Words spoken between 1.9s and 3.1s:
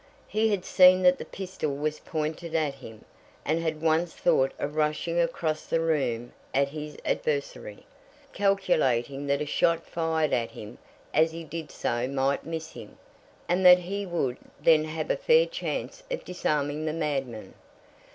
pointed at himself,